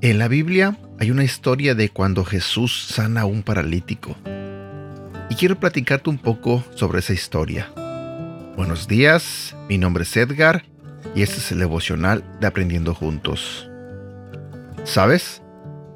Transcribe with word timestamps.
En 0.00 0.18
la 0.18 0.28
Biblia 0.28 0.78
hay 0.98 1.10
una 1.10 1.22
historia 1.22 1.74
de 1.74 1.90
cuando 1.90 2.24
Jesús 2.24 2.86
sana 2.88 3.22
a 3.22 3.24
un 3.26 3.42
paralítico. 3.42 4.16
Y 5.28 5.34
quiero 5.34 5.60
platicarte 5.60 6.08
un 6.08 6.16
poco 6.16 6.64
sobre 6.74 7.00
esa 7.00 7.12
historia. 7.12 7.70
Buenos 8.56 8.88
días, 8.88 9.54
mi 9.68 9.76
nombre 9.76 10.04
es 10.04 10.16
Edgar 10.16 10.64
y 11.14 11.22
este 11.22 11.36
es 11.36 11.52
el 11.52 11.58
devocional 11.58 12.24
de 12.40 12.46
Aprendiendo 12.46 12.94
Juntos. 12.94 13.68
¿Sabes? 14.84 15.42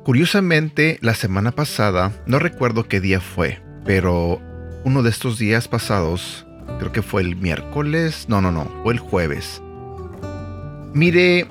Curiosamente, 0.05 0.99
la 1.01 1.15
semana 1.15 1.53
pasada, 1.53 2.11
no 2.27 2.41
recuerdo 2.41 2.89
qué 2.89 3.01
día 3.01 3.21
fue, 3.21 3.63
pero 3.85 4.41
uno 4.85 5.05
de 5.05 5.11
estos 5.11 5.39
días 5.39 5.69
pasados, 5.69 6.45
creo 6.81 6.91
que 6.91 7.03
fue 7.03 7.23
el 7.23 7.37
miércoles, 7.37 8.25
no, 8.29 8.41
no, 8.41 8.51
no, 8.51 8.65
fue 8.83 8.95
el 8.95 8.99
jueves. 8.99 9.63
Mire 10.93 11.47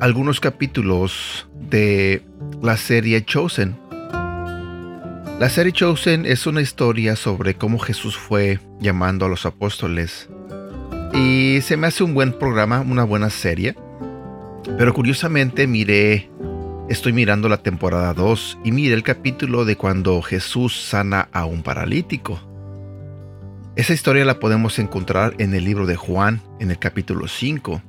algunos 0.00 0.40
capítulos 0.40 1.46
de 1.68 2.22
la 2.62 2.78
serie 2.78 3.22
Chosen. 3.22 3.76
La 5.38 5.50
serie 5.50 5.72
Chosen 5.72 6.24
es 6.24 6.46
una 6.46 6.62
historia 6.62 7.16
sobre 7.16 7.54
cómo 7.54 7.78
Jesús 7.78 8.16
fue 8.16 8.60
llamando 8.80 9.26
a 9.26 9.28
los 9.28 9.44
apóstoles. 9.44 10.30
Y 11.12 11.60
se 11.60 11.76
me 11.76 11.88
hace 11.88 12.02
un 12.02 12.14
buen 12.14 12.32
programa, 12.38 12.80
una 12.80 13.04
buena 13.04 13.28
serie. 13.28 13.76
Pero 14.78 14.94
curiosamente 14.94 15.66
miré, 15.66 16.30
estoy 16.88 17.12
mirando 17.12 17.48
la 17.48 17.58
temporada 17.58 18.12
2 18.12 18.58
y 18.64 18.72
miré 18.72 18.94
el 18.94 19.02
capítulo 19.02 19.64
de 19.64 19.76
cuando 19.76 20.20
Jesús 20.22 20.80
sana 20.88 21.28
a 21.32 21.46
un 21.46 21.62
paralítico. 21.62 22.40
Esa 23.76 23.92
historia 23.92 24.24
la 24.24 24.38
podemos 24.38 24.78
encontrar 24.78 25.34
en 25.38 25.54
el 25.54 25.64
libro 25.64 25.86
de 25.86 25.96
Juan, 25.96 26.40
en 26.60 26.70
el 26.70 26.78
capítulo 26.78 27.26
5. 27.26 27.82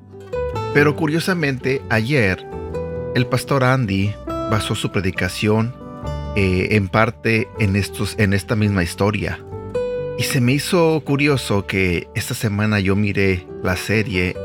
Pero 0.74 0.96
curiosamente, 0.96 1.82
ayer 1.90 2.46
el 3.16 3.28
pastor 3.28 3.64
Andy 3.64 4.14
basó 4.50 4.76
su 4.76 4.92
predicación 4.92 5.76
eh, 6.36 6.70
en 6.72 6.88
parte 6.88 7.48
en, 7.60 7.76
en 7.76 8.34
esta 8.34 8.56
misma 8.56 8.84
historia. 8.84 9.40
Y 10.18 10.24
se 10.24 10.40
me 10.40 10.54
hizo 10.54 11.02
curioso 11.06 11.68
que 11.68 12.08
esta 12.16 12.34
semana 12.34 12.80
yo 12.80 12.96
miré 12.96 13.46
la 13.62 13.76
serie 13.76 14.36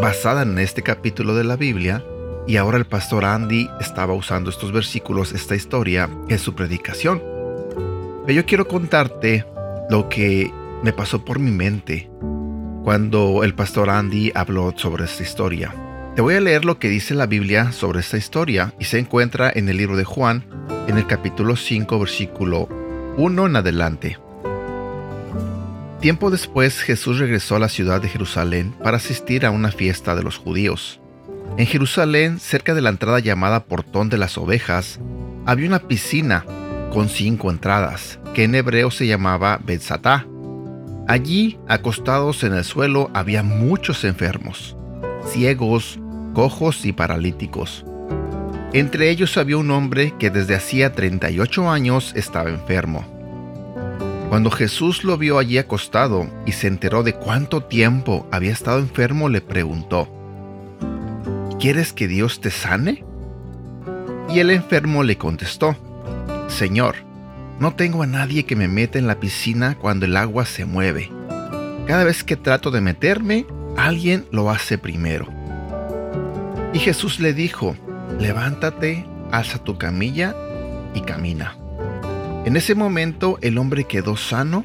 basada 0.00 0.42
en 0.42 0.58
este 0.58 0.82
capítulo 0.82 1.34
de 1.34 1.44
la 1.44 1.56
Biblia 1.56 2.02
y 2.48 2.56
ahora 2.56 2.78
el 2.78 2.86
pastor 2.86 3.26
Andy 3.26 3.68
estaba 3.78 4.14
usando 4.14 4.48
estos 4.48 4.72
versículos, 4.72 5.32
esta 5.32 5.54
historia, 5.54 6.08
en 6.28 6.38
su 6.38 6.54
predicación. 6.54 7.22
Pero 8.24 8.32
yo 8.32 8.46
quiero 8.46 8.66
contarte 8.66 9.44
lo 9.90 10.08
que 10.08 10.50
me 10.82 10.94
pasó 10.94 11.24
por 11.26 11.38
mi 11.38 11.50
mente 11.50 12.10
cuando 12.84 13.44
el 13.44 13.54
pastor 13.54 13.90
Andy 13.90 14.32
habló 14.34 14.72
sobre 14.76 15.04
esta 15.04 15.22
historia. 15.22 15.74
Te 16.16 16.22
voy 16.22 16.36
a 16.36 16.40
leer 16.40 16.64
lo 16.64 16.78
que 16.78 16.88
dice 16.88 17.14
la 17.14 17.26
Biblia 17.26 17.70
sobre 17.70 18.00
esta 18.00 18.16
historia 18.16 18.72
y 18.80 18.84
se 18.84 18.98
encuentra 18.98 19.52
en 19.54 19.68
el 19.68 19.76
libro 19.76 19.98
de 19.98 20.04
Juan, 20.04 20.42
en 20.88 20.96
el 20.96 21.06
capítulo 21.06 21.54
5, 21.54 21.98
versículo 21.98 22.66
1 23.18 23.46
en 23.46 23.56
adelante. 23.56 24.18
Tiempo 26.00 26.30
después 26.30 26.80
Jesús 26.80 27.18
regresó 27.18 27.56
a 27.56 27.58
la 27.58 27.68
ciudad 27.68 28.00
de 28.00 28.08
Jerusalén 28.08 28.72
para 28.82 28.96
asistir 28.96 29.44
a 29.44 29.50
una 29.50 29.70
fiesta 29.70 30.14
de 30.14 30.22
los 30.22 30.38
judíos. 30.38 30.98
En 31.56 31.66
Jerusalén, 31.66 32.38
cerca 32.38 32.74
de 32.74 32.82
la 32.82 32.90
entrada 32.90 33.18
llamada 33.18 33.64
Portón 33.64 34.08
de 34.08 34.18
las 34.18 34.38
Ovejas, 34.38 35.00
había 35.46 35.68
una 35.68 35.80
piscina 35.80 36.44
con 36.92 37.08
cinco 37.08 37.50
entradas, 37.50 38.18
que 38.34 38.44
en 38.44 38.54
hebreo 38.54 38.90
se 38.90 39.06
llamaba 39.06 39.58
Betzatá. 39.64 40.26
Allí, 41.06 41.58
acostados 41.66 42.44
en 42.44 42.54
el 42.54 42.64
suelo, 42.64 43.10
había 43.14 43.42
muchos 43.42 44.04
enfermos, 44.04 44.76
ciegos, 45.26 45.98
cojos 46.34 46.84
y 46.84 46.92
paralíticos. 46.92 47.84
Entre 48.72 49.10
ellos 49.10 49.36
había 49.38 49.56
un 49.56 49.70
hombre 49.70 50.14
que 50.18 50.30
desde 50.30 50.54
hacía 50.54 50.92
38 50.92 51.70
años 51.70 52.12
estaba 52.14 52.50
enfermo. 52.50 53.06
Cuando 54.28 54.50
Jesús 54.50 55.04
lo 55.04 55.16
vio 55.16 55.38
allí 55.38 55.56
acostado 55.56 56.28
y 56.44 56.52
se 56.52 56.66
enteró 56.66 57.02
de 57.02 57.14
cuánto 57.14 57.62
tiempo 57.62 58.26
había 58.30 58.52
estado 58.52 58.78
enfermo, 58.78 59.30
le 59.30 59.40
preguntó, 59.40 60.12
¿Quieres 61.58 61.92
que 61.92 62.06
Dios 62.06 62.40
te 62.40 62.52
sane? 62.52 63.04
Y 64.28 64.38
el 64.38 64.50
enfermo 64.50 65.02
le 65.02 65.18
contestó, 65.18 65.76
Señor, 66.46 66.94
no 67.58 67.74
tengo 67.74 68.04
a 68.04 68.06
nadie 68.06 68.44
que 68.44 68.54
me 68.54 68.68
meta 68.68 68.96
en 69.00 69.08
la 69.08 69.18
piscina 69.18 69.76
cuando 69.76 70.06
el 70.06 70.16
agua 70.16 70.46
se 70.46 70.66
mueve. 70.66 71.10
Cada 71.88 72.04
vez 72.04 72.22
que 72.22 72.36
trato 72.36 72.70
de 72.70 72.80
meterme, 72.80 73.44
alguien 73.76 74.26
lo 74.30 74.50
hace 74.50 74.78
primero. 74.78 75.26
Y 76.72 76.78
Jesús 76.78 77.18
le 77.18 77.34
dijo, 77.34 77.76
levántate, 78.20 79.04
alza 79.32 79.58
tu 79.58 79.78
camilla 79.78 80.36
y 80.94 81.00
camina. 81.00 81.56
En 82.44 82.56
ese 82.56 82.76
momento 82.76 83.36
el 83.42 83.58
hombre 83.58 83.82
quedó 83.82 84.16
sano, 84.16 84.64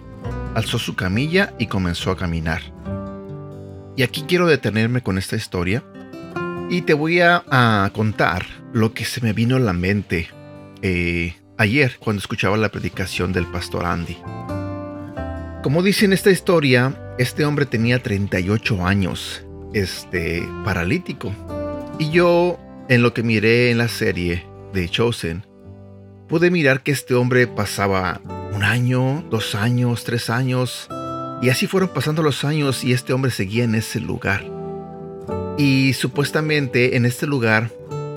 alzó 0.54 0.78
su 0.78 0.96
camilla 0.96 1.56
y 1.58 1.66
comenzó 1.66 2.12
a 2.12 2.18
caminar. 2.18 2.62
Y 3.96 4.04
aquí 4.04 4.26
quiero 4.28 4.46
detenerme 4.46 5.02
con 5.02 5.18
esta 5.18 5.36
historia 5.36 5.84
y 6.70 6.82
te 6.82 6.94
voy 6.94 7.20
a, 7.20 7.92
contar 7.94 8.46
lo 8.74 8.94
que 8.94 9.06
se 9.06 9.22
me 9.22 9.34
vino 9.34 9.56
a 9.56 9.60
la 9.60 9.74
mente 9.74 10.30
eh, 10.82 11.36
ayer 11.58 11.98
cuando 12.00 12.20
escuchaba 12.20 12.58
la 12.58 12.70
predicación 12.70 13.34
del 13.34 13.46
pastor 13.48 13.86
Andy. 13.86 14.18
Como 15.62 15.82
dice 15.82 16.06
en 16.06 16.14
esta 16.14 16.32
historia, 16.32 17.16
este 17.18 17.46
hombre 17.46 17.66
tenía 17.66 18.02
38 18.02 18.86
años, 18.86 19.46
este 19.74 20.44
paralítico, 20.66 21.34
y 22.00 22.10
yo, 22.10 22.60
en 22.90 23.02
lo 23.02 23.14
que 23.14 23.24
miré 23.24 23.70
en 23.70 23.78
la 23.78 23.88
serie 23.88 24.46
de 24.74 24.90
Chosen, 24.90 25.46
pude 26.28 26.52
mirar 26.52 26.82
que 26.82 26.92
este 26.92 27.14
hombre 27.14 27.48
pasaba 27.48 28.20
un 28.54 28.64
año, 28.64 29.24
dos 29.30 29.56
años, 29.56 30.04
tres 30.04 30.30
años, 30.30 30.90
y 31.42 31.50
así 31.50 31.68
fueron 31.68 31.90
pasando 31.90 32.24
los 32.24 32.44
años 32.44 32.84
y 32.84 32.94
este 32.94 33.14
hombre 33.14 33.32
seguía 33.32 33.64
en 33.64 33.76
ese 33.76 34.00
lugar. 34.00 34.53
Y 35.58 35.94
supuestamente 35.94 36.98
en 36.98 37.06
este 37.06 37.28
lugar 37.28 37.72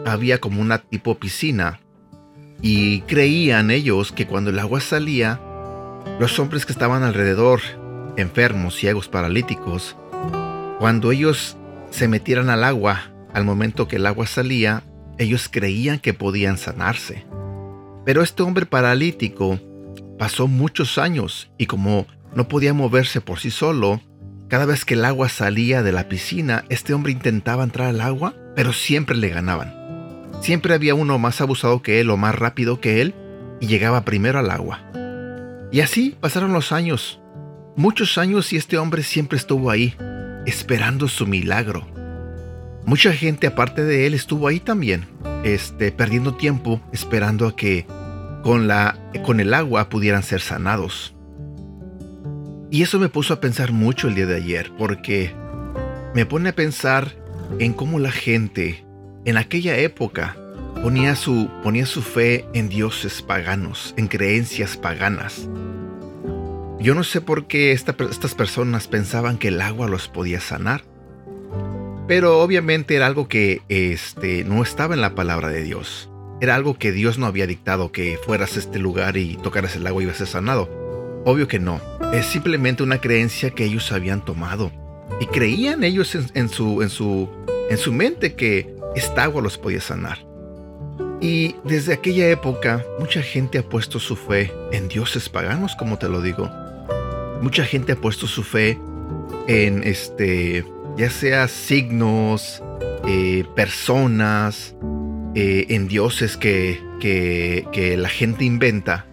había 0.07 0.39
como 0.39 0.61
una 0.63 0.79
tipo 0.79 1.19
piscina, 1.19 1.81
y 2.63 3.03
creían 3.03 3.71
ellos 3.71 4.13
que 4.13 4.27
cuando 4.27 4.51
el 4.51 4.59
agua 4.59 4.81
salía, 4.81 5.41
los 6.19 6.39
hombres 6.39 6.65
que 6.65 6.73
estaban 6.73 7.03
alrededor, 7.03 7.61
enfermos, 8.17 8.77
ciegos, 8.77 9.09
paralíticos, 9.09 9.97
cuando 10.79 11.13
ellos 11.13 11.57
se 11.91 12.09
metieran 12.09 12.51
al 12.51 12.65
agua, 12.65 13.13
al 13.33 13.45
momento 13.45 13.89
que 13.89 13.97
el 13.97 14.07
agua 14.07 14.27
salía, 14.27 14.83
ellos 15.19 15.49
creían 15.51 15.99
que 15.99 16.15
podían 16.15 16.59
sanarse. 16.59 17.27
Pero 18.05 18.23
este 18.23 18.43
hombre 18.43 18.67
paralítico 18.67 19.61
pasó 20.19 20.47
muchos 20.47 20.97
años 20.99 21.51
y 21.59 21.67
como 21.67 22.07
no 22.35 22.49
podía 22.49 22.73
moverse 22.73 23.21
por 23.21 23.39
sí 23.41 23.51
solo, 23.51 24.01
cada 24.49 24.65
vez 24.65 24.85
que 24.85 24.95
el 24.95 25.05
agua 25.05 25.29
salía 25.29 25.83
de 25.83 25.93
la 25.93 26.09
piscina, 26.09 26.65
este 26.69 26.95
hombre 26.95 27.13
intentaba 27.13 27.65
entrar 27.65 27.89
al 27.89 28.01
agua, 28.01 28.35
pero 28.55 28.73
siempre 28.73 29.17
le 29.17 29.29
ganaban. 29.29 29.75
Siempre 30.41 30.75
había 30.75 30.95
uno 30.95 31.19
más 31.19 31.41
abusado 31.41 31.83
que 31.83 32.01
él 32.01 32.11
o 32.11 32.17
más 32.17 32.35
rápido 32.35 32.81
que 32.81 33.01
él 33.01 33.15
y 33.61 33.67
llegaba 33.67 34.05
primero 34.05 34.39
al 34.39 34.51
agua. 34.51 34.83
Y 35.73 35.81
así 35.81 36.17
pasaron 36.21 36.53
los 36.53 36.71
años, 36.71 37.21
muchos 37.75 38.19
años 38.19 38.53
y 38.53 38.57
este 38.57 38.79
hombre 38.79 39.03
siempre 39.03 39.37
estuvo 39.37 39.71
ahí, 39.71 39.97
esperando 40.47 41.09
su 41.09 41.27
milagro. 41.27 41.87
Mucha 42.85 43.13
gente 43.13 43.49
aparte 43.49 43.83
de 43.83 44.07
él 44.07 44.15
estuvo 44.15 44.47
ahí 44.47 44.61
también, 44.61 45.09
este, 45.43 45.91
perdiendo 45.91 46.35
tiempo 46.35 46.81
esperando 46.93 47.49
a 47.49 47.57
que 47.57 47.85
con, 48.45 48.69
la, 48.69 48.97
con 49.25 49.41
el 49.41 49.53
agua 49.55 49.89
pudieran 49.89 50.23
ser 50.23 50.41
sanados. 50.41 51.16
Y 52.71 52.83
eso 52.83 52.99
me 52.99 53.09
puso 53.09 53.35
a 53.35 53.41
pensar 53.41 53.73
mucho 53.73 54.09
el 54.09 54.15
día 54.15 54.27
de 54.27 54.37
ayer, 54.37 54.73
porque 54.77 55.33
me 56.15 56.27
pone 56.27 56.49
a 56.49 56.55
pensar 56.55 57.13
en 57.59 57.73
cómo 57.73 57.99
la 57.99 58.11
gente 58.11 58.85
en 59.25 59.37
aquella 59.37 59.77
época 59.79 60.37
ponía 60.83 61.15
su, 61.17 61.49
ponía 61.63 61.87
su 61.87 62.03
fe 62.03 62.45
en 62.55 62.69
dioses 62.69 63.23
paganos, 63.23 63.95
en 63.97 64.09
creencias 64.09 64.77
paganas. 64.77 65.49
Yo 66.81 66.95
no 66.95 67.05
sé 67.05 67.21
por 67.21 67.47
qué 67.47 67.73
estas 67.73 68.35
personas 68.35 68.87
pensaban 68.87 69.39
que 69.39 69.49
el 69.49 69.61
agua 69.61 69.89
los 69.89 70.09
podía 70.09 70.41
sanar. 70.41 70.83
Pero 72.07 72.41
obviamente 72.41 72.95
era 72.95 73.07
algo 73.07 73.27
que 73.27 73.63
este, 73.69 74.45
no 74.45 74.63
estaba 74.63 74.95
en 74.95 75.01
la 75.01 75.15
palabra 75.15 75.49
de 75.49 75.63
Dios. 75.63 76.09
Era 76.41 76.55
algo 76.55 76.79
que 76.79 76.93
Dios 76.93 77.19
no 77.19 77.27
había 77.27 77.47
dictado 77.47 77.91
que 77.91 78.19
fueras 78.25 78.57
a 78.57 78.61
este 78.61 78.79
lugar 78.79 79.17
y 79.17 79.37
tocaras 79.37 79.75
el 79.75 79.87
agua 79.87 80.03
y 80.03 80.05
ibas 80.05 80.19
sanado. 80.19 80.69
Obvio 81.25 81.49
que 81.49 81.59
no. 81.59 81.81
Es 82.13 82.27
simplemente 82.27 82.83
una 82.83 83.01
creencia 83.01 83.51
que 83.51 83.65
ellos 83.65 83.93
habían 83.93 84.25
tomado. 84.25 84.73
Y 85.21 85.27
creían 85.27 85.85
ellos 85.85 86.15
en, 86.15 86.49
su, 86.49 86.83
en, 86.83 86.91
su, 86.91 87.29
en 87.71 87.79
su 87.79 87.93
mente 87.93 88.35
que 88.35 88.75
esta 88.95 89.25
agua 89.25 89.43
los 89.43 89.59
podía 89.59 89.81
sanar. 89.81 90.19
Y 91.21 91.57
desde 91.65 91.95
aquella 91.95 92.29
época, 92.29 92.85
mucha 92.99 93.23
gente 93.23 93.59
ha 93.59 93.63
puesto 93.63 93.99
su 93.99 94.17
fe 94.17 94.53
en 94.73 94.89
dioses 94.89 95.29
paganos, 95.29 95.75
como 95.77 95.99
te 95.99 96.09
lo 96.09 96.21
digo. 96.21 96.51
Mucha 97.41 97.65
gente 97.65 97.93
ha 97.93 97.97
puesto 97.97 98.27
su 98.27 98.43
fe 98.43 98.79
en 99.47 99.83
este, 99.85 100.65
ya 100.97 101.11
sea 101.11 101.49
signos, 101.49 102.63
eh, 103.07 103.45
personas, 103.55 104.75
eh, 105.35 105.67
en 105.69 105.89
dioses 105.89 106.37
que, 106.37 106.81
que, 107.01 107.97
la 107.97 108.09
gente 108.09 108.45
inventa. 108.45 109.07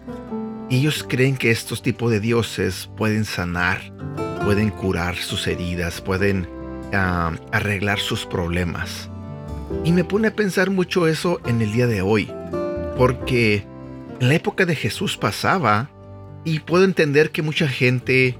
Ellos 0.76 1.04
creen 1.08 1.36
que 1.36 1.50
estos 1.50 1.82
tipos 1.82 2.10
de 2.10 2.20
dioses 2.20 2.88
pueden 2.96 3.24
sanar, 3.24 3.80
pueden 4.44 4.70
curar 4.70 5.16
sus 5.16 5.46
heridas, 5.46 6.00
pueden 6.00 6.48
ah, 6.92 7.32
arreglar 7.52 7.98
sus 7.98 8.26
problemas. 8.26 9.08
Y 9.84 9.92
me 9.92 10.04
pone 10.04 10.28
a 10.28 10.34
pensar 10.34 10.70
mucho 10.70 11.06
eso 11.06 11.40
en 11.46 11.62
el 11.62 11.72
día 11.72 11.86
de 11.86 12.02
hoy, 12.02 12.30
porque 12.96 13.64
en 14.20 14.28
la 14.28 14.34
época 14.34 14.66
de 14.66 14.76
Jesús 14.76 15.16
pasaba 15.16 15.90
y 16.44 16.60
puedo 16.60 16.84
entender 16.84 17.30
que 17.30 17.42
mucha 17.42 17.68
gente, 17.68 18.38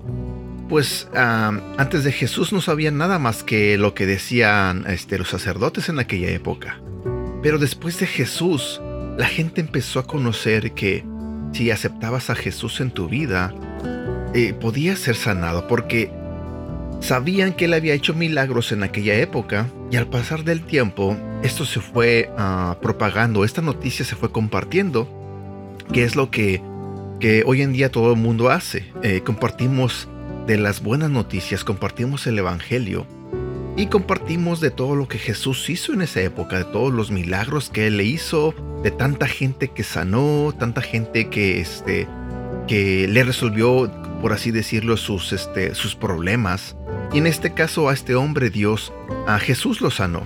pues 0.69 1.08
antes 1.14 2.04
de 2.04 2.12
Jesús 2.12 2.52
no 2.52 2.60
sabían 2.60 2.98
nada 2.98 3.19
más 3.19 3.42
que 3.42 3.78
lo 3.78 3.94
que 3.94 4.06
decían 4.06 4.84
este, 4.88 5.19
los 5.19 5.28
sacerdotes 5.28 5.88
en 5.88 5.98
aquella 5.98 6.31
época. 6.31 6.81
Pero 7.42 7.58
después 7.58 7.98
de 7.98 8.06
Jesús, 8.06 8.81
la 9.16 9.26
gente 9.26 9.60
empezó 9.60 10.00
a 10.00 10.06
conocer 10.06 10.72
que 10.72 11.04
si 11.54 11.70
aceptabas 11.70 12.28
a 12.28 12.34
Jesús 12.34 12.80
en 12.80 12.90
tu 12.90 13.08
vida, 13.08 13.54
eh, 14.34 14.52
podías 14.52 14.98
ser 14.98 15.16
sanado 15.16 15.66
porque 15.66 16.10
Sabían 17.04 17.52
que 17.52 17.66
él 17.66 17.74
había 17.74 17.92
hecho 17.92 18.14
milagros 18.14 18.72
en 18.72 18.82
aquella 18.82 19.14
época 19.16 19.68
y 19.90 19.96
al 19.96 20.06
pasar 20.06 20.42
del 20.42 20.62
tiempo 20.62 21.18
esto 21.42 21.66
se 21.66 21.80
fue 21.80 22.30
ah, 22.38 22.78
propagando, 22.80 23.44
esta 23.44 23.60
noticia 23.60 24.06
se 24.06 24.16
fue 24.16 24.32
compartiendo, 24.32 25.06
que 25.92 26.04
es 26.04 26.16
lo 26.16 26.30
que, 26.30 26.62
que 27.20 27.42
hoy 27.44 27.60
en 27.60 27.74
día 27.74 27.92
todo 27.92 28.14
el 28.14 28.18
mundo 28.18 28.48
hace. 28.48 28.90
Eh, 29.02 29.20
compartimos 29.22 30.08
de 30.46 30.56
las 30.56 30.82
buenas 30.82 31.10
noticias, 31.10 31.62
compartimos 31.62 32.26
el 32.26 32.38
Evangelio 32.38 33.06
y 33.76 33.86
compartimos 33.86 34.60
de 34.60 34.70
todo 34.70 34.94
lo 34.94 35.08
que 35.08 35.18
Jesús 35.18 35.68
hizo 35.68 35.92
en 35.92 36.02
esa 36.02 36.20
época, 36.20 36.58
de 36.58 36.64
todos 36.64 36.92
los 36.92 37.10
milagros 37.10 37.70
que 37.70 37.86
él 37.88 37.96
le 37.96 38.04
hizo, 38.04 38.54
de 38.82 38.90
tanta 38.90 39.26
gente 39.26 39.68
que 39.68 39.82
sanó, 39.82 40.54
tanta 40.56 40.80
gente 40.80 41.28
que, 41.28 41.60
este, 41.60 42.06
que 42.68 43.08
le 43.08 43.24
resolvió, 43.24 43.90
por 44.20 44.32
así 44.32 44.52
decirlo, 44.52 44.96
sus, 44.96 45.32
este, 45.32 45.74
sus 45.74 45.96
problemas. 45.96 46.76
Y 47.12 47.18
en 47.18 47.26
este 47.26 47.52
caso 47.52 47.88
a 47.88 47.92
este 47.94 48.14
hombre 48.14 48.50
Dios, 48.50 48.92
a 49.26 49.38
Jesús 49.38 49.80
lo 49.80 49.90
sanó. 49.90 50.22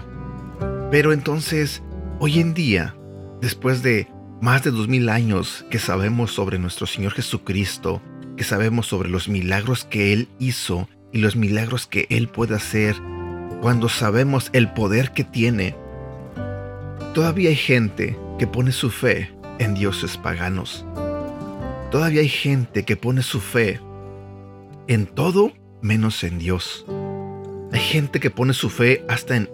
Pero 0.91 1.13
entonces, 1.13 1.83
hoy 2.19 2.41
en 2.41 2.53
día, 2.53 2.95
después 3.41 3.83
de 3.83 4.09
más 4.43 4.63
de 4.63 4.71
dos 4.71 4.89
mil 4.89 5.09
años 5.09 5.65
que 5.71 5.79
sabemos 5.79 6.33
sobre 6.33 6.59
nuestro 6.59 6.87
Señor 6.87 7.13
Jesucristo, 7.13 8.03
que 8.37 8.45
sabemos 8.45 8.87
sobre 8.87 9.09
los 9.09 9.29
milagros 9.29 9.85
que 9.85 10.13
Él 10.13 10.29
hizo 10.39 10.89
y 11.13 11.19
los 11.19 11.35
milagros 11.35 11.87
que 11.87 12.07
Él 12.11 12.29
puede 12.29 12.55
hacer, 12.55 12.95
cuando 13.61 13.89
sabemos 13.89 14.51
el 14.53 14.73
poder 14.73 15.13
que 15.13 15.25
tiene, 15.25 15.75
todavía 17.15 17.51
hay 17.51 17.57
gente 17.57 18.17
que 18.39 18.47
pone 18.47 18.73
su 18.73 18.91
fe 18.91 19.31
en 19.59 19.75
dioses 19.75 20.17
paganos. 20.17 20.85
Todavía 21.91 22.21
hay 22.21 22.29
gente 22.29 22.85
que 22.85 22.97
pone 22.97 23.23
su 23.23 23.41
fe 23.41 23.81
en 24.87 25.07
todo 25.07 25.53
menos 25.81 26.23
en 26.23 26.39
Dios. 26.39 26.87
Hay 27.73 27.81
gente 27.81 28.21
que 28.21 28.31
pone 28.31 28.53
su 28.53 28.71
fe 28.71 29.05
hasta 29.09 29.37
en... 29.37 29.51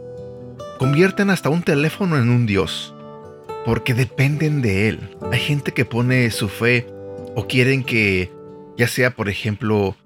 convierten 0.79 1.31
hasta 1.31 1.49
un 1.49 1.62
teléfono 1.62 2.19
en 2.19 2.29
un 2.29 2.47
Dios, 2.47 2.95
porque 3.65 3.95
dependen 3.95 4.62
de 4.62 4.89
Él. 4.89 5.17
Hay 5.33 5.41
gente 5.41 5.73
que 5.73 5.85
pone 5.85 6.31
su 6.31 6.49
fe 6.49 6.87
o 7.35 7.47
quieren 7.47 7.83
que, 7.83 8.31
ya 8.77 8.89
sea 8.89 9.11
por 9.11 9.29
ejemplo, 9.29 9.97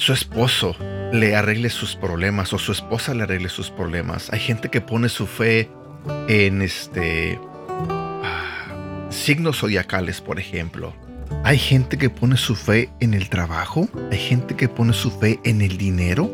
su 0.00 0.14
esposo 0.14 0.74
le 1.12 1.36
arregle 1.36 1.68
sus 1.68 1.94
problemas 1.94 2.54
o 2.54 2.58
su 2.58 2.72
esposa 2.72 3.12
le 3.12 3.24
arregle 3.24 3.50
sus 3.50 3.70
problemas. 3.70 4.32
Hay 4.32 4.40
gente 4.40 4.70
que 4.70 4.80
pone 4.80 5.10
su 5.10 5.26
fe 5.26 5.68
en 6.26 6.62
este 6.62 7.38
ah, 8.24 9.06
signos 9.10 9.58
zodiacales, 9.58 10.22
por 10.22 10.40
ejemplo. 10.40 10.94
Hay 11.44 11.58
gente 11.58 11.98
que 11.98 12.08
pone 12.08 12.38
su 12.38 12.56
fe 12.56 12.88
en 13.00 13.12
el 13.12 13.28
trabajo, 13.28 13.90
hay 14.10 14.18
gente 14.18 14.56
que 14.56 14.70
pone 14.70 14.94
su 14.94 15.10
fe 15.10 15.38
en 15.44 15.60
el 15.60 15.76
dinero. 15.76 16.30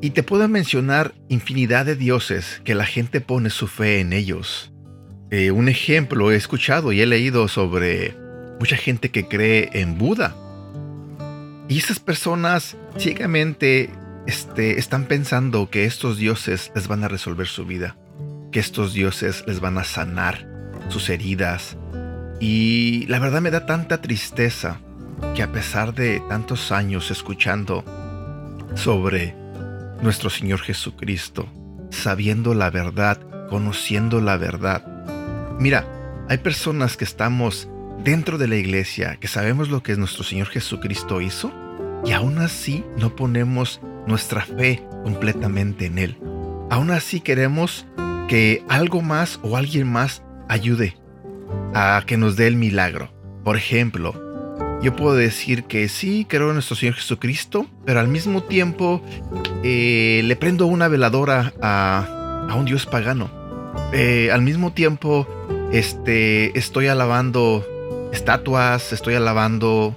Y 0.00 0.10
te 0.10 0.24
puedo 0.24 0.48
mencionar 0.48 1.14
infinidad 1.28 1.86
de 1.86 1.94
dioses 1.94 2.60
que 2.64 2.74
la 2.74 2.84
gente 2.84 3.20
pone 3.20 3.50
su 3.50 3.68
fe 3.68 4.00
en 4.00 4.12
ellos. 4.12 4.72
Eh, 5.30 5.52
un 5.52 5.68
ejemplo 5.68 6.32
he 6.32 6.36
escuchado 6.36 6.92
y 6.92 7.00
he 7.00 7.06
leído 7.06 7.46
sobre 7.46 8.16
mucha 8.58 8.76
gente 8.76 9.12
que 9.12 9.28
cree 9.28 9.70
en 9.72 9.98
Buda. 9.98 10.34
Y 11.72 11.78
esas 11.78 12.00
personas 12.00 12.76
ciegamente 12.98 13.88
este, 14.26 14.78
están 14.78 15.06
pensando 15.06 15.70
que 15.70 15.86
estos 15.86 16.18
dioses 16.18 16.70
les 16.74 16.86
van 16.86 17.02
a 17.02 17.08
resolver 17.08 17.46
su 17.46 17.64
vida, 17.64 17.96
que 18.52 18.60
estos 18.60 18.92
dioses 18.92 19.42
les 19.46 19.60
van 19.60 19.78
a 19.78 19.84
sanar 19.84 20.46
sus 20.90 21.08
heridas, 21.08 21.78
y 22.40 23.06
la 23.06 23.18
verdad 23.20 23.40
me 23.40 23.50
da 23.50 23.64
tanta 23.64 24.02
tristeza 24.02 24.80
que 25.34 25.42
a 25.42 25.50
pesar 25.50 25.94
de 25.94 26.20
tantos 26.28 26.72
años 26.72 27.10
escuchando 27.10 27.86
sobre 28.74 29.34
nuestro 30.02 30.28
Señor 30.28 30.60
Jesucristo, 30.60 31.48
sabiendo 31.88 32.52
la 32.52 32.68
verdad, 32.68 33.18
conociendo 33.48 34.20
la 34.20 34.36
verdad, 34.36 34.84
mira, 35.58 35.86
hay 36.28 36.36
personas 36.36 36.98
que 36.98 37.04
estamos 37.04 37.66
dentro 38.04 38.36
de 38.36 38.48
la 38.48 38.56
iglesia, 38.56 39.16
que 39.16 39.26
sabemos 39.26 39.70
lo 39.70 39.82
que 39.82 39.96
nuestro 39.96 40.22
Señor 40.22 40.48
Jesucristo 40.48 41.22
hizo, 41.22 41.61
y 42.04 42.12
aún 42.12 42.38
así 42.38 42.84
no 42.96 43.14
ponemos 43.14 43.80
nuestra 44.06 44.42
fe 44.44 44.82
completamente 45.04 45.86
en 45.86 45.98
Él. 45.98 46.18
Aún 46.70 46.90
así 46.90 47.20
queremos 47.20 47.86
que 48.28 48.64
algo 48.68 49.02
más 49.02 49.38
o 49.42 49.56
alguien 49.56 49.90
más 49.90 50.22
ayude 50.48 50.96
a 51.74 52.02
que 52.06 52.16
nos 52.16 52.36
dé 52.36 52.46
el 52.46 52.56
milagro. 52.56 53.10
Por 53.44 53.56
ejemplo, 53.56 54.14
yo 54.82 54.96
puedo 54.96 55.14
decir 55.14 55.64
que 55.64 55.88
sí, 55.88 56.26
creo 56.28 56.48
en 56.48 56.54
nuestro 56.54 56.76
Señor 56.76 56.96
Jesucristo, 56.96 57.66
pero 57.84 58.00
al 58.00 58.08
mismo 58.08 58.42
tiempo 58.42 59.02
eh, 59.62 60.22
le 60.24 60.36
prendo 60.36 60.66
una 60.66 60.88
veladora 60.88 61.52
a, 61.62 62.56
un 62.56 62.64
Dios 62.64 62.86
pagano. 62.86 63.30
Eh, 63.92 64.30
al 64.32 64.42
mismo 64.42 64.72
tiempo, 64.72 65.26
este, 65.72 66.58
estoy 66.58 66.88
alabando 66.88 67.64
estatuas, 68.12 68.92
estoy 68.92 69.14
alabando 69.14 69.94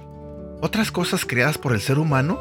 otras 0.60 0.90
cosas 0.90 1.24
creadas 1.24 1.58
por 1.58 1.72
el 1.72 1.80
ser 1.80 1.98
humano, 1.98 2.38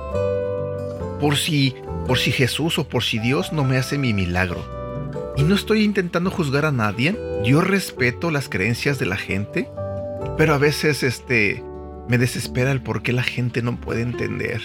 por 1.20 1.38
si, 1.38 1.76
por 2.08 2.18
si 2.18 2.32
Jesús 2.32 2.80
o 2.80 2.88
por 2.88 3.04
si 3.04 3.20
Dios 3.20 3.54
no 3.54 3.64
me 3.64 3.78
hace 3.78 3.98
mi 3.98 4.14
milagro. 4.14 4.64
Y 5.38 5.44
no 5.44 5.56
estoy 5.56 5.84
intentando 5.84 6.32
juzgar 6.32 6.66
a 6.66 6.72
nadie. 6.72 7.18
Yo 7.44 7.62
respeto 7.62 8.32
las 8.32 8.48
creencias 8.48 9.00
de 9.00 9.06
la 9.06 9.18
gente. 9.18 9.70
Pero 10.38 10.54
a 10.54 10.58
veces 10.58 11.04
este 11.04 11.64
me 12.08 12.18
desespera 12.18 12.72
el 12.72 12.82
por 12.82 13.02
qué 13.02 13.14
la 13.14 13.24
gente 13.24 13.62
no 13.62 13.78
puede 13.78 14.02
entender 14.02 14.62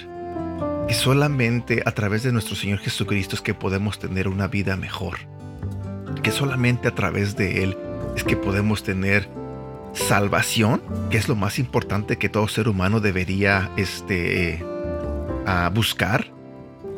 que 0.87 0.95
solamente 0.95 1.83
a 1.87 1.93
través 1.93 2.23
de 2.23 2.33
nuestro 2.33 2.57
Señor 2.57 2.81
Jesucristo 2.81 3.37
es 3.37 3.43
que 3.43 3.55
podemos 3.55 3.99
tener 3.99 4.27
una 4.27 4.49
vida 4.49 4.77
mejor. 4.77 5.19
Que 6.23 6.33
solamente 6.33 6.89
a 6.89 6.95
través 6.95 7.37
de 7.37 7.63
Él 7.63 7.77
es 8.17 8.25
que 8.25 8.37
podemos 8.37 8.83
tener 8.83 9.29
salvación, 9.93 10.83
que 11.11 11.19
es 11.19 11.29
lo 11.29 11.37
más 11.37 11.59
importante 11.59 12.19
que 12.19 12.29
todo 12.29 12.49
ser 12.49 12.69
humano 12.69 13.01
debería 13.01 13.71
este, 13.77 14.65
buscar 15.73 16.27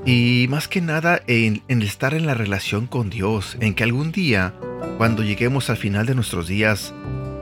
y 0.04 0.46
más 0.48 0.66
que 0.66 0.80
nada 0.80 1.22
en, 1.26 1.62
estar 1.68 2.14
en 2.14 2.26
la 2.26 2.34
relación 2.34 2.86
con 2.86 3.08
Dios, 3.08 3.56
en 3.60 3.74
que 3.74 3.84
algún 3.84 4.10
día, 4.10 4.54
cuando 4.98 5.22
lleguemos 5.22 5.70
al 5.70 5.76
final 5.76 6.06
de 6.06 6.14
nuestros 6.14 6.48
días 6.48 6.92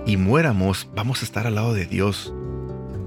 y 0.07 0.17
muéramos, 0.17 0.89
vamos 0.95 1.23
a 1.23 1.25
estar 1.25 1.47
al 1.47 1.55
lado 1.55 1.73
de 1.73 1.87
Dios. 1.87 2.35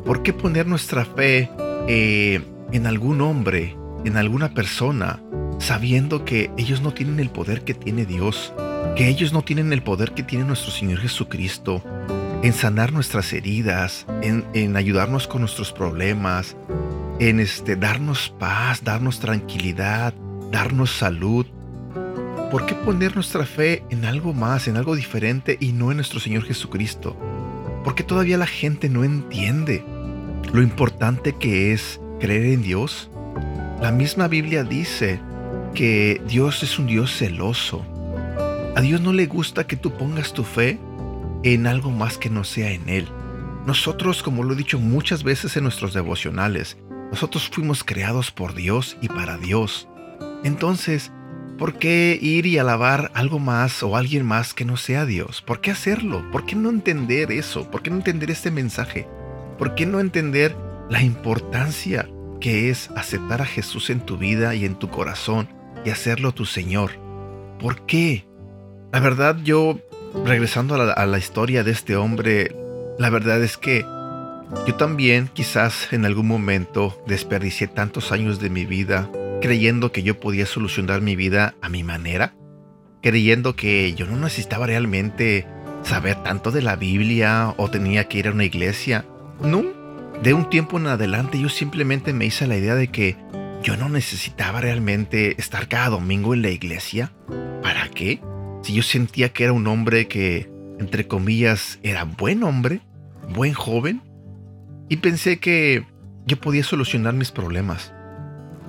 ¿Por 0.06 0.24
qué 0.24 0.34
poner 0.34 0.66
nuestra 0.66 1.06
fe 1.06 1.52
eh, 1.88 2.42
en 2.72 2.88
algún 2.88 3.22
hombre, 3.22 3.78
en 4.06 4.18
alguna 4.18 4.54
persona, 4.54 5.22
sabiendo 5.60 6.26
que 6.26 6.50
ellos 6.58 6.82
no 6.82 6.94
tienen 6.94 7.20
el 7.20 7.30
poder 7.30 7.64
que 7.64 7.76
tiene 7.76 8.06
Dios, 8.06 8.54
que 8.96 9.08
ellos 9.08 9.34
no 9.34 9.44
tienen 9.44 9.72
el 9.72 9.84
poder 9.84 10.14
que 10.14 10.24
tiene 10.24 10.46
nuestro 10.46 10.72
Señor 10.72 11.00
Jesucristo, 11.00 11.84
en 12.44 12.52
sanar 12.52 12.92
nuestras 12.92 13.32
heridas, 13.32 14.06
en, 14.22 14.76
ayudarnos 14.76 15.28
con 15.28 15.40
nuestros 15.40 15.72
problemas, 15.72 16.58
en 17.20 17.40
este, 17.40 17.78
darnos 17.78 18.36
paz, 18.38 18.84
darnos 18.84 19.22
tranquilidad, 19.22 20.14
darnos 20.52 20.92
salud. 20.92 21.46
¿Por 22.52 22.66
qué 22.66 22.76
poner 22.76 23.16
nuestra 23.16 23.46
fe 23.46 23.84
en 23.90 24.04
algo 24.04 24.34
más, 24.34 24.68
en 24.68 24.76
algo 24.76 24.94
diferente 24.94 25.58
y 25.62 25.72
no 25.72 25.90
en 25.92 25.98
nuestro 25.98 26.20
Señor 26.20 26.44
Jesucristo? 26.44 27.16
Porque 27.86 28.04
todavía 28.04 28.38
la 28.38 28.46
gente 28.46 28.90
no 28.90 29.06
entiende 29.06 29.86
lo 30.52 30.62
importante 30.62 31.38
que 31.38 31.72
es 31.72 32.02
creer 32.20 32.48
en 32.48 32.62
Dios. 32.62 33.10
La 33.82 33.94
misma 33.94 34.28
Biblia 34.28 34.66
dice 34.66 35.22
que 35.74 36.22
Dios 36.28 36.62
es 36.62 36.78
un 36.78 36.88
Dios 36.88 37.16
celoso. 37.16 37.86
A 38.76 38.82
Dios 38.82 39.00
no 39.00 39.14
le 39.14 39.28
gusta 39.28 39.66
que 39.66 39.78
tú 39.78 39.94
pongas 39.94 40.34
tu 40.34 40.44
fe 40.44 40.78
en 41.44 41.68
algo 41.68 41.92
más 41.92 42.18
que 42.18 42.30
no 42.30 42.44
sea 42.44 42.72
en 42.72 42.90
Él. 42.90 43.08
Nosotros, 43.66 44.24
como 44.24 44.44
lo 44.44 44.54
he 44.54 44.58
dicho 44.58 44.80
muchas 44.80 45.24
veces 45.24 45.56
en 45.56 45.64
nuestros 45.64 45.94
devocionales, 45.94 46.78
nosotros 47.12 47.50
fuimos 47.50 47.84
creados 47.84 48.32
por 48.32 48.56
Dios 48.56 48.98
y 49.02 49.08
para 49.08 49.38
Dios. 49.38 49.88
Entonces, 50.44 51.12
¿por 51.58 51.78
qué 51.78 52.18
ir 52.22 52.46
y 52.46 52.58
alabar 52.58 53.12
algo 53.14 53.40
más 53.40 53.84
o 53.84 53.96
alguien 53.96 54.26
más 54.26 54.54
que 54.54 54.66
no 54.66 54.78
sea 54.78 55.06
Dios? 55.06 55.42
¿Por 55.42 55.62
qué 55.62 55.72
hacerlo? 55.72 56.30
¿Por 56.32 56.46
qué 56.46 56.56
no 56.56 56.70
entender 56.70 57.32
eso? 57.32 57.70
¿Por 57.70 57.82
qué 57.84 57.90
no 57.90 57.98
entender 57.98 58.32
este 58.32 58.52
mensaje? 58.52 59.08
¿Por 59.58 59.76
qué 59.76 59.86
no 59.86 60.00
entender 60.00 60.56
la 60.90 61.02
importancia 61.02 62.10
que 62.42 62.70
es 62.70 62.90
aceptar 62.98 63.42
a 63.42 63.46
Jesús 63.46 63.90
en 63.90 64.02
tu 64.02 64.18
vida 64.18 64.56
y 64.56 64.66
en 64.66 64.76
tu 64.76 64.90
corazón 64.90 65.48
y 65.86 65.90
hacerlo 65.90 66.34
tu 66.34 66.46
Señor? 66.46 66.92
¿Por 67.60 67.86
qué? 67.86 68.28
La 68.92 69.00
verdad, 69.00 69.38
yo, 69.44 69.80
regresando 70.26 70.76
a 70.76 71.06
la, 71.06 71.18
historia 71.18 71.64
de 71.64 71.72
este 71.72 71.96
hombre, 71.96 72.56
la 73.00 73.10
verdad 73.10 73.44
es 73.44 73.58
que 73.58 73.86
yo 74.68 74.76
también 74.76 75.30
quizás 75.34 75.92
en 75.92 76.06
algún 76.06 76.28
momento 76.28 77.02
desperdicié 77.08 77.68
tantos 77.68 78.12
años 78.12 78.40
de 78.40 78.50
mi 78.50 78.66
vida 78.66 79.10
creyendo 79.42 79.92
que 79.92 80.04
yo 80.04 80.20
podía 80.20 80.46
solucionar 80.46 81.02
mi 81.02 81.16
vida 81.16 81.56
a 81.62 81.70
mi 81.70 81.84
manera, 81.84 82.34
creyendo 83.02 83.56
que 83.56 83.94
yo 83.94 84.06
no 84.06 84.16
necesitaba 84.18 84.68
realmente 84.68 85.46
saber 85.84 86.24
tanto 86.24 86.52
de 86.52 86.62
la 86.62 86.76
Biblia 86.78 87.54
o 87.58 87.70
tenía 87.70 88.08
que 88.08 88.20
ir 88.20 88.28
a 88.28 88.32
una 88.32 88.46
iglesia. 88.46 89.06
No, 89.42 89.64
de 90.22 90.34
un 90.34 90.50
tiempo 90.50 90.78
en 90.78 90.88
adelante 90.88 91.40
yo 91.40 91.50
simplemente 91.50 92.14
me 92.14 92.26
hice 92.26 92.48
la 92.48 92.56
idea 92.56 92.76
de 92.76 92.88
que 92.88 93.18
yo 93.64 93.76
no 93.76 93.90
necesitaba 93.90 94.62
realmente 94.62 95.36
estar 95.40 95.68
cada 95.68 95.90
domingo 95.90 96.34
en 96.34 96.42
la 96.42 96.50
iglesia. 96.50 97.12
¿Para 97.62 97.90
qué? 97.90 98.22
Si 98.64 98.74
yo 98.74 98.82
sentía 98.82 99.30
que 99.30 99.44
era 99.44 99.54
un 99.54 99.68
hombre 99.68 100.08
que, 100.08 100.50
entre 100.80 101.08
comillas, 101.08 101.80
era 101.84 102.06
buen 102.06 102.44
hombre, 102.44 102.82
buen 103.36 103.54
joven, 103.54 104.02
y 104.90 104.98
pensé 104.98 105.40
que 105.40 105.86
yo 106.26 106.40
podía 106.40 106.64
solucionar 106.64 107.14
mis 107.14 107.32
problemas. 107.32 107.94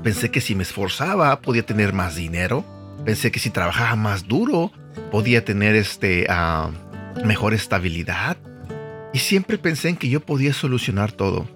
Pensé 0.03 0.31
que 0.31 0.41
si 0.41 0.55
me 0.55 0.65
esforzaba 0.65 1.41
podía 1.41 1.65
tener 1.65 1.93
más 1.93 2.17
dinero. 2.17 2.65
Pensé 3.05 3.31
que 3.31 3.41
si 3.41 3.51
trabajaba 3.51 3.97
más 3.97 4.27
duro 4.27 4.73
podía 5.11 5.45
tener 5.45 5.77
este, 5.77 6.27
ah, 6.29 6.71
mejor 7.25 7.55
estabilidad. 7.55 8.37
Y 9.13 9.21
siempre 9.21 9.59
pensé 9.59 9.91
en 9.91 9.97
que 9.97 10.09
yo 10.09 10.21
podía 10.21 10.53
solucionar 10.53 11.13
todo. 11.13 11.49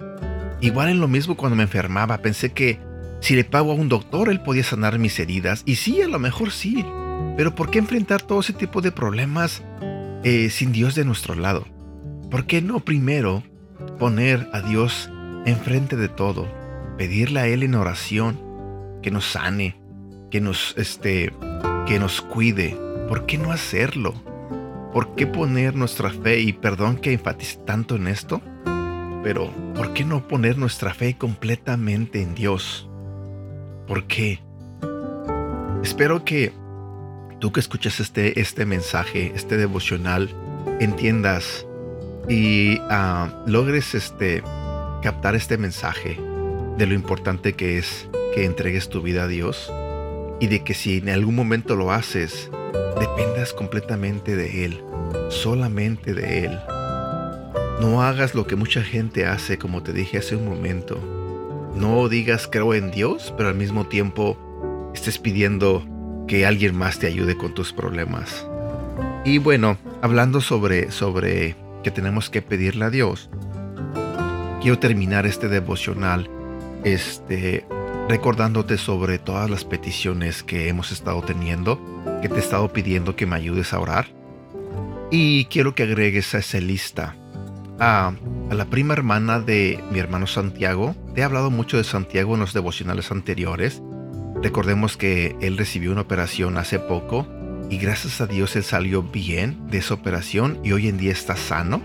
Igual 0.61 0.91
en 0.91 1.01
lo 1.01 1.09
mismo 1.09 1.37
cuando 1.37 1.57
me 1.57 1.65
enfermaba, 1.65 2.19
pensé 2.19 2.53
que 2.53 2.79
si 3.21 3.35
le 3.35 3.45
pago 3.45 3.73
a 3.73 3.75
un 3.75 3.89
doctor 3.89 4.29
él 4.29 4.41
podía 4.41 4.63
sanar 4.63 4.99
mis 4.99 5.19
heridas. 5.19 5.63
Y 5.67 5.75
sí, 5.75 6.01
a 6.03 6.09
lo 6.09 6.19
mejor 6.19 6.53
sí. 6.53 6.85
Pero 7.37 7.55
¿por 7.55 7.71
qué 7.71 7.79
enfrentar 7.79 8.23
todo 8.23 8.41
ese 8.41 8.53
tipo 8.53 8.81
de 8.81 8.93
problemas 8.93 9.63
eh, 10.25 10.51
sin 10.51 10.73
Dios 10.73 10.95
de 10.95 11.05
nuestro 11.05 11.35
lado? 11.35 11.67
¿Por 12.31 12.47
qué 12.47 12.61
no 12.63 12.81
primero 12.81 13.43
poner 13.99 14.49
a 14.53 14.61
Dios 14.61 15.11
enfrente 15.47 15.97
de 15.97 16.09
todo 16.09 16.47
pedirle 16.99 17.41
a 17.41 17.47
Él 17.47 17.63
en 17.63 17.77
oración 17.77 18.39
que 19.03 19.11
nos 19.11 19.25
sane, 19.25 19.81
que 20.31 20.43
nos, 20.43 20.75
este, 20.77 21.33
que 21.87 21.99
nos 21.99 22.21
cuide. 22.21 22.77
¿Por 23.09 23.25
qué 23.25 23.39
no 23.39 23.53
hacerlo? 23.53 24.13
¿Por 24.93 25.15
qué 25.15 25.27
poner 25.27 25.77
nuestra 25.77 26.11
fe? 26.11 26.41
Y 26.41 26.53
perdón 26.53 26.99
que 26.99 27.13
enfatice 27.13 27.59
tanto 27.65 27.97
en 27.97 28.09
esto, 28.09 28.43
pero 29.23 29.51
¿por 29.75 29.95
qué 29.95 30.05
no 30.05 30.27
poner 30.27 30.59
nuestra 30.59 30.93
fe 30.93 31.17
completamente 31.17 32.21
en 32.21 32.35
Dios? 32.35 32.91
¿Por 33.87 34.07
qué? 34.07 34.41
Espero 35.83 36.25
que 36.25 36.53
tú 37.39 37.53
que 37.53 37.61
escuchas 37.61 38.01
este, 38.01 38.41
este 38.41 38.67
mensaje, 38.67 39.33
este 39.35 39.57
devocional, 39.57 40.29
entiendas 40.81 41.67
y 42.29 42.79
ah, 42.91 43.43
logres 43.47 43.95
este, 43.95 44.43
captar 45.03 45.35
este 45.35 45.57
mensaje 45.57 46.21
de 46.77 46.87
lo 46.87 46.95
importante 46.95 47.55
que 47.55 47.79
es 47.79 48.09
que 48.35 48.45
entregues 48.45 48.89
tu 48.89 49.03
vida 49.03 49.25
a 49.25 49.29
Dios 49.29 49.73
y 50.41 50.47
de 50.49 50.63
que 50.63 50.75
si 50.75 50.99
en 50.99 51.09
algún 51.09 51.35
momento 51.35 51.77
lo 51.77 51.93
haces, 51.93 52.51
dependas 53.01 53.53
completamente 53.53 54.37
de 54.37 54.65
Él, 54.65 54.85
solamente 55.31 56.15
de 56.15 56.45
Él. 56.45 56.59
No 57.81 58.03
hagas 58.03 58.35
lo 58.35 58.47
que 58.47 58.57
mucha 58.57 58.83
gente 58.83 59.27
hace, 59.27 59.59
como 59.59 59.83
te 59.83 59.93
dije 59.93 60.19
hace 60.19 60.37
un 60.37 60.49
momento. 60.49 61.01
No 61.75 62.09
digas 62.09 62.49
creo 62.51 62.75
en 62.75 62.91
Dios, 62.91 63.33
pero 63.37 63.49
al 63.49 63.55
mismo 63.55 63.87
tiempo 63.87 64.37
estés 64.95 65.19
pidiendo 65.19 65.85
que 66.29 66.47
alguien 66.47 66.77
más 66.77 67.01
te 67.01 67.09
ayude 67.09 67.37
con 67.37 67.55
tus 67.55 67.73
problemas. 67.73 68.47
Y 69.25 69.39
bueno, 69.39 69.79
hablando 70.01 70.41
sobre, 70.41 70.93
sobre 70.93 71.57
que 71.83 71.91
tenemos 71.91 72.31
que 72.31 72.43
pedirle 72.43 72.85
a 72.85 72.91
Dios, 72.91 73.31
quiero 74.61 74.79
terminar 74.79 75.27
este 75.27 75.49
devocional 75.49 76.31
este, 76.85 77.67
recordándote 78.09 78.79
sobre 78.79 79.19
todas 79.19 79.51
las 79.51 79.65
peticiones 79.65 80.43
que 80.43 80.69
hemos 80.69 80.93
estado 80.93 81.23
teniendo, 81.23 81.81
que 82.23 82.29
te 82.29 82.37
he 82.37 82.39
estado 82.39 82.73
pidiendo 82.73 83.17
que 83.17 83.27
me 83.27 83.37
ayudes 83.37 83.73
a 83.73 83.81
orar. 83.81 84.07
Y 85.11 85.47
quiero 85.47 85.75
que 85.75 85.85
agregues 85.85 86.35
a 86.35 86.39
esa 86.39 86.61
lista 86.61 87.17
a, 87.81 88.13
a, 88.51 88.55
la 88.55 88.67
prima 88.67 88.93
hermana 88.93 89.41
de 89.41 89.83
mi 89.91 89.99
hermano 89.99 90.27
Santiago. 90.27 90.95
Te 91.15 91.23
he 91.23 91.25
hablado 91.25 91.51
mucho 91.51 91.79
de 91.79 91.85
Santiago 91.85 92.35
en 92.35 92.41
los 92.41 92.53
devocionales 92.53 93.11
anteriores. 93.11 93.83
Recordemos 94.43 94.97
que 94.97 95.37
él 95.41 95.59
recibió 95.59 95.91
una 95.91 96.03
operación 96.03 96.59
hace 96.59 96.79
poco 96.79 97.27
y 97.71 97.79
gracias 97.79 98.21
a 98.21 98.27
Dios 98.27 98.55
él 98.55 98.63
salió 98.63 99.03
bien 99.03 99.69
de 99.69 99.79
esa 99.79 99.95
operación 99.95 100.61
y 100.63 100.73
hoy 100.73 100.89
en 100.89 100.97
día 100.97 101.13
está 101.13 101.37
sano. 101.37 101.83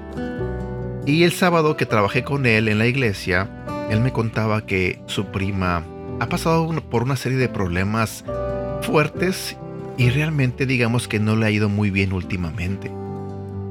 Y 1.06 1.24
el 1.24 1.34
sábado 1.34 1.76
que 1.76 1.86
trabajé 1.86 2.24
con 2.24 2.46
él 2.46 2.68
en 2.68 2.78
la 2.78 2.86
iglesia, 2.86 3.50
él 3.90 4.00
me 4.02 4.14
contaba 4.14 4.66
que 4.66 5.02
su 5.08 5.26
prima 5.26 5.84
ha 6.20 6.28
pasado 6.28 6.70
por 6.90 7.04
una 7.04 7.16
serie 7.16 7.38
de 7.38 7.50
problemas 7.50 8.24
fuertes 8.82 9.58
y 9.98 10.10
realmente 10.12 10.66
digamos 10.66 11.08
que 11.08 11.20
no 11.20 11.36
le 11.36 11.48
ha 11.48 11.52
ido 11.52 11.70
muy 11.70 11.90
bien 11.90 12.14
últimamente. 12.14 12.92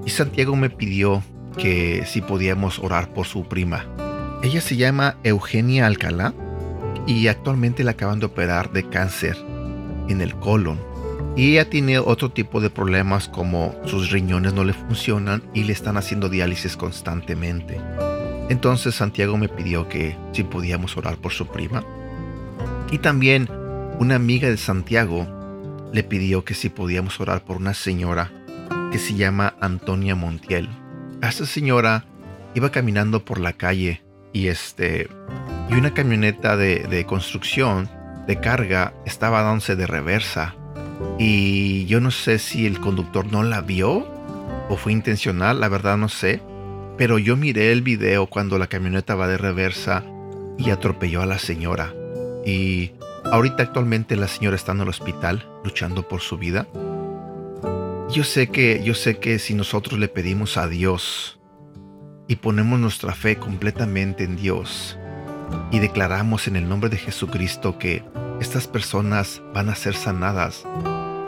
Y 0.04 0.10
Santiago 0.10 0.56
me 0.56 0.70
pidió 0.70 1.22
que 1.56 2.04
si 2.06 2.20
podíamos 2.20 2.80
orar 2.80 3.14
por 3.14 3.26
su 3.26 3.44
prima. 3.44 3.86
Ella 4.42 4.60
se 4.60 4.76
llama 4.76 5.16
Eugenia 5.22 5.86
Alcalá 5.86 6.34
y 7.06 7.26
actualmente 7.26 7.84
la 7.84 7.92
acaban 7.92 8.20
de 8.20 8.26
operar 8.26 8.72
de 8.72 8.88
cáncer 8.88 9.36
en 10.08 10.20
el 10.20 10.34
colon. 10.36 10.78
Y 11.36 11.52
ella 11.52 11.70
tiene 11.70 11.98
otro 11.98 12.30
tipo 12.30 12.60
de 12.60 12.68
problemas 12.68 13.28
como 13.28 13.74
sus 13.86 14.10
riñones 14.10 14.52
no 14.52 14.64
le 14.64 14.74
funcionan 14.74 15.42
y 15.54 15.64
le 15.64 15.72
están 15.72 15.96
haciendo 15.96 16.28
diálisis 16.28 16.76
constantemente. 16.76 17.80
Entonces 18.50 18.94
Santiago 18.94 19.38
me 19.38 19.48
pidió 19.48 19.88
que 19.88 20.16
si 20.32 20.42
podíamos 20.44 20.96
orar 20.96 21.16
por 21.16 21.32
su 21.32 21.46
prima. 21.46 21.82
Y 22.90 22.98
también 22.98 23.48
una 23.98 24.16
amiga 24.16 24.48
de 24.48 24.58
Santiago 24.58 25.26
le 25.92 26.02
pidió 26.02 26.44
que 26.44 26.54
si 26.54 26.68
podíamos 26.68 27.18
orar 27.20 27.44
por 27.44 27.56
una 27.56 27.72
señora 27.72 28.30
que 28.90 28.98
se 28.98 29.14
llama 29.14 29.54
Antonia 29.60 30.14
Montiel. 30.14 30.68
Esa 31.22 31.46
señora 31.46 32.04
iba 32.54 32.70
caminando 32.70 33.24
por 33.24 33.40
la 33.40 33.54
calle 33.54 34.02
y 34.34 34.48
este 34.48 35.08
y 35.72 35.78
una 35.78 35.94
camioneta 35.94 36.56
de, 36.58 37.06
construcción 37.06 37.88
de 38.26 38.38
carga 38.38 38.92
estaba 39.06 39.42
dándose 39.42 39.74
de 39.74 39.86
reversa 39.86 40.54
y 41.18 41.86
yo 41.86 41.98
no 42.00 42.10
sé 42.10 42.38
si 42.38 42.66
el 42.66 42.78
conductor 42.78 43.32
no 43.32 43.42
la 43.42 43.62
vio 43.62 44.06
o 44.68 44.76
fue 44.76 44.92
intencional, 44.92 45.60
la 45.60 45.68
verdad 45.68 45.96
no 45.96 46.10
sé, 46.10 46.42
pero 46.98 47.18
yo 47.18 47.36
miré 47.36 47.72
el 47.72 47.80
video 47.80 48.26
cuando 48.26 48.58
la 48.58 48.66
camioneta 48.66 49.14
va 49.14 49.26
de 49.28 49.38
reversa 49.38 50.04
y 50.58 50.70
atropelló 50.70 51.22
a 51.22 51.26
la 51.26 51.38
señora. 51.38 51.94
Y 52.44 52.92
ahorita 53.24 53.62
actualmente 53.62 54.16
la 54.16 54.28
señora 54.28 54.56
está 54.56 54.72
en 54.72 54.82
el 54.82 54.88
hospital 54.88 55.46
luchando 55.64 56.06
por 56.06 56.20
su 56.20 56.36
vida. 56.36 56.66
Yo 58.10 58.24
sé 58.24 58.48
que 58.48 58.82
yo 58.84 58.94
sé 58.94 59.18
que 59.18 59.38
si 59.38 59.54
nosotros 59.54 59.98
le 59.98 60.08
pedimos 60.08 60.58
a 60.58 60.68
Dios 60.68 61.40
y 62.28 62.36
ponemos 62.36 62.78
nuestra 62.78 63.14
fe 63.14 63.36
completamente 63.36 64.24
en 64.24 64.36
Dios 64.36 64.98
y 65.70 65.78
declaramos 65.78 66.48
en 66.48 66.56
el 66.56 66.68
nombre 66.68 66.90
de 66.90 66.98
Jesucristo 66.98 67.78
que 67.78 68.04
estas 68.40 68.66
personas 68.66 69.42
van 69.54 69.68
a 69.68 69.74
ser 69.74 69.94
sanadas, 69.94 70.64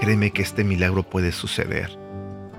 créeme 0.01 0.33
que 0.33 0.43
este 0.43 0.65
milagro 0.65 1.03
puede 1.03 1.33
suceder. 1.33 1.99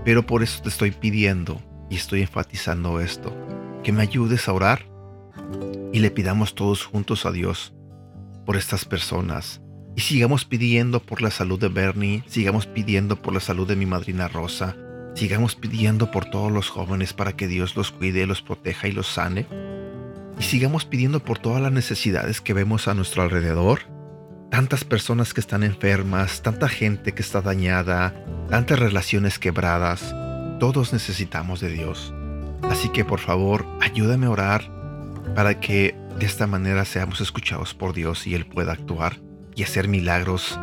Pero 0.03 0.25
por 0.25 0.43
eso 0.43 0.61
te 0.61 0.69
estoy 0.69 0.91
pidiendo 0.91 1.61
y 1.89 1.95
estoy 1.95 2.21
enfatizando 2.21 2.99
esto, 2.99 3.35
que 3.83 3.91
me 3.91 4.01
ayudes 4.01 4.47
a 4.47 4.53
orar 4.53 4.85
y 5.91 5.99
le 5.99 6.11
pidamos 6.11 6.55
todos 6.55 6.83
juntos 6.83 7.25
a 7.25 7.31
Dios 7.31 7.73
por 8.45 8.57
estas 8.57 8.85
personas. 8.85 9.61
Y 9.95 10.01
sigamos 10.01 10.43
pidiendo 10.45 11.01
por 11.01 11.21
la 11.21 11.31
salud 11.31 11.59
de 11.59 11.69
Bernie, 11.69 12.23
sigamos 12.27 12.67
pidiendo 12.67 13.21
por 13.21 13.33
la 13.33 13.39
salud 13.39 13.67
de 13.67 13.75
mi 13.75 13.85
madrina 13.85 14.27
Rosa, 14.27 14.75
sigamos 15.13 15.55
pidiendo 15.55 16.11
por 16.11 16.25
todos 16.25 16.51
los 16.51 16.69
jóvenes 16.69 17.13
para 17.13 17.33
que 17.33 17.47
Dios 17.47 17.75
los 17.75 17.91
cuide, 17.91 18.25
los 18.25 18.41
proteja 18.41 18.87
y 18.87 18.91
los 18.91 19.07
sane. 19.07 19.47
Y 20.39 20.43
sigamos 20.43 20.85
pidiendo 20.85 21.19
por 21.21 21.39
todas 21.39 21.61
las 21.61 21.71
necesidades 21.71 22.41
que 22.41 22.53
vemos 22.53 22.87
a 22.87 22.93
nuestro 22.93 23.23
alrededor. 23.23 23.81
Tantas 24.51 24.83
personas 24.83 25.33
que 25.33 25.41
están 25.41 25.63
enfermas, 25.63 26.41
tanta 26.41 26.69
gente 26.69 27.13
que 27.13 27.21
está 27.21 27.41
dañada, 27.41 28.13
tantas 28.49 28.79
relaciones 28.79 29.39
quebradas. 29.39 30.13
todos 30.59 30.93
necesitamos 30.93 31.59
de 31.59 31.69
Dios. 31.69 32.13
Así 32.69 32.89
que 32.89 33.03
por 33.03 33.19
favor, 33.19 33.65
ayúdame 33.81 34.25
a 34.25 34.31
orar 34.31 34.71
para 35.35 35.59
que 35.59 35.95
de 36.17 36.25
esta 36.25 36.47
manera 36.47 36.85
seamos 36.85 37.19
escuchados 37.19 37.73
por 37.73 37.93
Dios 37.93 38.25
y 38.25 38.35
Él 38.35 38.45
pueda 38.45 38.71
actuar 38.71 39.19
y 39.55 39.63
hacer 39.63 39.87
milagros 39.87 40.57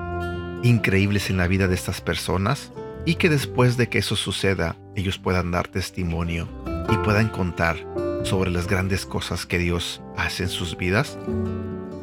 increíbles 0.62 1.28
en 1.30 1.36
la 1.36 1.46
vida 1.46 1.68
de 1.68 1.74
estas 1.74 2.00
personas 2.00 2.72
y 3.04 3.16
que 3.16 3.28
después 3.28 3.76
de 3.76 3.88
que 3.88 3.98
eso 3.98 4.16
suceda 4.16 4.76
ellos 4.94 5.18
puedan 5.18 5.50
dar 5.50 5.68
testimonio 5.68 6.48
y 6.90 6.96
puedan 6.98 7.28
contar 7.28 7.76
sobre 8.22 8.50
las 8.50 8.66
grandes 8.66 9.06
cosas 9.06 9.46
que 9.46 9.58
Dios 9.58 10.02
hace 10.16 10.44
en 10.44 10.48
sus 10.48 10.76
vidas. 10.76 11.18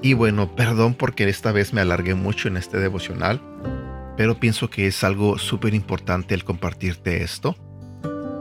Y 0.02 0.14
bueno, 0.14 0.56
perdón 0.56 0.94
porque 0.94 1.28
esta 1.28 1.52
vez 1.52 1.74
me 1.74 1.82
alargué 1.82 2.16
mucho 2.16 2.48
en 2.48 2.58
este 2.58 2.78
devocional, 2.78 3.42
pero 4.18 4.40
pienso 4.40 4.70
que 4.70 4.88
es 4.88 5.04
algo 5.04 5.38
súper 5.38 5.74
importante 5.74 6.36
el 6.36 6.44
compartirte 6.44 7.24
esto. 7.24 7.56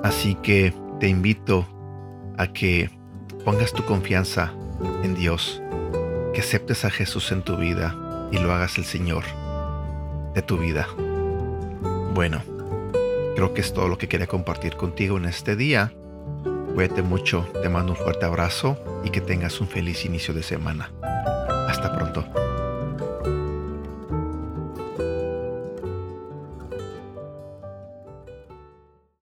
Así 0.02 0.36
que 0.36 0.72
te 1.00 1.08
invito 1.08 1.66
a 2.36 2.52
que 2.52 2.90
pongas 3.44 3.72
tu 3.72 3.84
confianza 3.84 4.52
en 5.02 5.14
Dios, 5.14 5.60
que 6.34 6.40
aceptes 6.40 6.84
a 6.84 6.90
Jesús 6.90 7.32
en 7.32 7.42
tu 7.42 7.56
vida 7.56 7.96
y 8.30 8.38
lo 8.38 8.52
hagas 8.52 8.78
el 8.78 8.84
Señor 8.84 9.24
de 10.34 10.42
tu 10.42 10.58
vida. 10.58 10.86
Bueno, 12.14 12.42
creo 13.34 13.54
que 13.54 13.60
es 13.60 13.72
todo 13.72 13.88
lo 13.88 13.98
que 13.98 14.08
quería 14.08 14.26
compartir 14.26 14.76
contigo 14.76 15.16
en 15.16 15.24
este 15.24 15.56
día. 15.56 15.92
Cuídate 16.78 17.02
mucho, 17.02 17.44
te 17.60 17.68
mando 17.68 17.90
un 17.90 17.98
fuerte 17.98 18.24
abrazo 18.24 18.78
y 19.02 19.10
que 19.10 19.20
tengas 19.20 19.60
un 19.60 19.66
feliz 19.66 20.04
inicio 20.04 20.32
de 20.32 20.44
semana. 20.44 20.92